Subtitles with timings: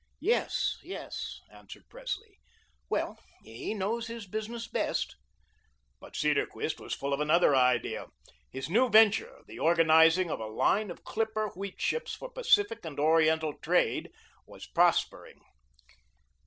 [0.19, 2.39] "Yes, yes," answered Presley.
[2.89, 5.15] "Well, he knows his business best."
[5.99, 8.07] But Cedarquist was full of another idea:
[8.49, 12.99] his new venture the organizing of a line of clipper wheat ships for Pacific and
[12.99, 14.09] Oriental trade
[14.47, 15.39] was prospering.